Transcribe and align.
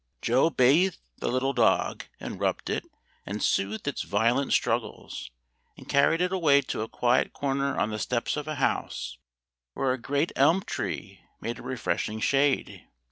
Joe 0.19 0.49
bathed 0.49 0.97
the 1.19 1.27
little 1.27 1.53
dog, 1.53 2.05
and 2.19 2.39
rubbed 2.39 2.71
it, 2.71 2.85
and 3.23 3.43
soothed 3.43 3.87
its 3.87 4.01
violent 4.01 4.51
struggles, 4.51 5.29
and 5.77 5.87
carried 5.87 6.21
it 6.21 6.33
away 6.33 6.61
to 6.61 6.81
a 6.81 6.87
quiet 6.89 7.33
corner 7.33 7.79
on 7.79 7.91
the 7.91 7.99
steps 7.99 8.35
of 8.35 8.47
a 8.47 8.55
house 8.55 9.19
where 9.75 9.93
a 9.93 10.01
great 10.01 10.31
elm 10.35 10.63
tree 10.63 11.21
made 11.39 11.59
a 11.59 11.61
refreshing 11.61 12.19
shade. 12.19 12.87